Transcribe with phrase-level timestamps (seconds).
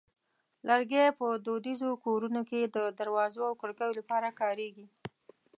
[0.67, 4.85] لرګی په دودیزو کورونو کې د دروازو او کړکیو لپاره کارېږي.